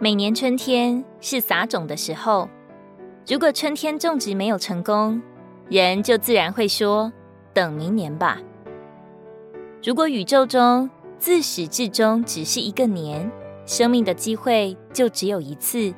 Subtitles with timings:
[0.00, 2.48] 每年春天是撒种的时候，
[3.26, 5.20] 如果春天种植没有成功，
[5.68, 7.12] 人就自然会说
[7.52, 8.40] ：“等明年吧。”
[9.82, 10.88] 如果宇宙中
[11.18, 13.28] 自始至终只是一个年，
[13.66, 15.92] 生命的机会就只有一次，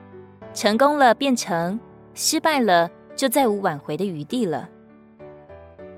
[0.55, 1.79] 成功了变成，
[2.15, 4.71] 失败了就再无挽回的余地了。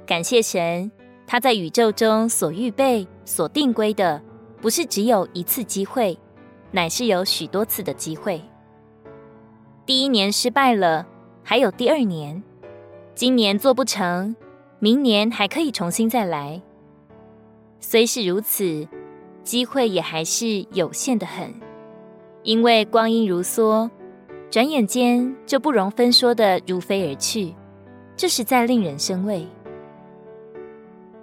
[0.05, 0.91] 感谢神，
[1.25, 4.21] 他在宇宙中所预备、所定规的，
[4.61, 6.19] 不是只有一次机会，
[6.73, 8.43] 乃是有许多次的机会。
[9.87, 11.07] 第一年失败了，
[11.45, 12.43] 还有第二年。
[13.15, 14.35] 今年做不成，
[14.79, 16.63] 明年还可以重新再来。
[17.79, 18.89] 虽是如此，
[19.45, 21.53] 机会也还是有限的很，
[22.43, 23.91] 因为光阴如梭，
[24.51, 27.55] 转眼间就不容分说的如飞而去，
[28.17, 29.47] 这实在令人生畏。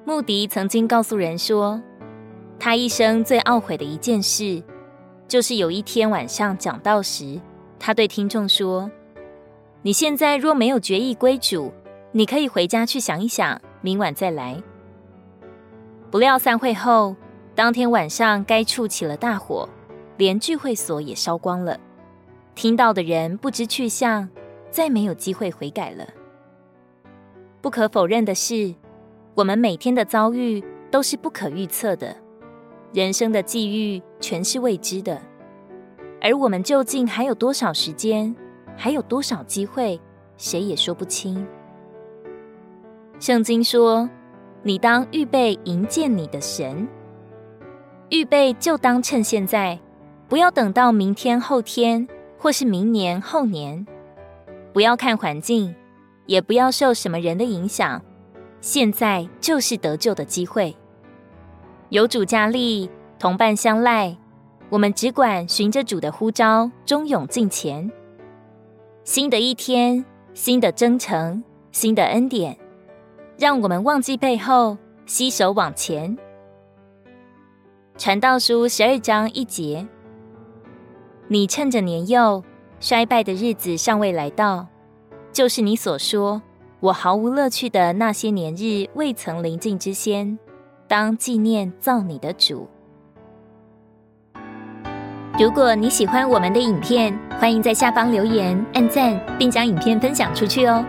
[0.06, 1.82] 穆迪曾经告诉人说，
[2.60, 4.62] 他一生最懊悔的一件事，
[5.30, 7.40] 就是有一天晚上讲道时，
[7.80, 8.92] 他对听众说
[9.84, 11.72] ：“你现在若没有决意归主。”
[12.12, 14.60] 你可以回家去想一想，明晚再来。
[16.10, 17.16] 不料散会后，
[17.54, 19.70] 当天晚上该处起了大火，
[20.18, 21.80] 连聚会所也烧光了。
[22.56, 24.28] 听到的人不知去向，
[24.72, 26.04] 再没有机会悔改了。
[27.62, 28.74] 不可否认的是，
[29.36, 32.18] 我们每天的遭遇都是不可预测的，
[32.94, 35.22] 人生的际遇全是未知的。
[36.22, 38.36] 而我们究竟还有多少时间，
[38.76, 40.00] 还有多少机会，
[40.38, 41.48] 谁也说不清。
[43.20, 44.10] 圣经说
[44.64, 46.88] ：“你当预备迎接你的神，
[48.10, 49.80] 预备就当趁现在，
[50.28, 53.86] 不要等到明天、后天，或是明年、后年。
[54.74, 55.76] 不要看环境，
[56.26, 58.02] 也不要受什么人的影响。
[58.62, 60.76] 现在就是得救的机会。
[61.90, 62.88] 有主加力，
[63.18, 64.16] 同伴相赖，
[64.70, 67.92] 我们只管循着主的呼召，忠勇进前。
[69.04, 70.06] 新的一天，
[70.36, 72.56] 新的征程，新的恩典。”
[73.40, 74.78] 让我们忘记背后，
[75.08, 76.16] 携手往前。
[77.98, 79.88] 传道书十二章一节：
[81.28, 82.44] 你趁着年幼，
[82.80, 84.68] 衰败的日子尚未来到，
[85.32, 86.42] 就是你所说
[86.82, 90.38] 我毫无乐趣的那些年日未曾临近之先，
[90.90, 92.68] 当纪念造你的主。
[95.40, 100.84] 如果你喜欢我们的影片，欢迎在下方留言、按赞，并将影片分享出去哦。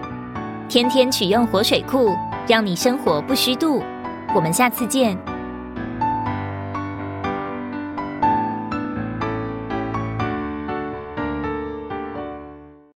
[0.68, 2.16] 天天取用活水库。
[2.48, 3.80] 让你生活不虚度，
[4.34, 5.16] 我们下次见。